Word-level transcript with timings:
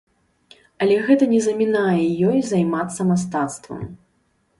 Але 0.85 0.95
гэта 1.09 1.27
не 1.33 1.41
замінае 1.47 2.05
ёй 2.29 2.39
займацца 2.53 3.07
мастацтвам. 3.11 3.83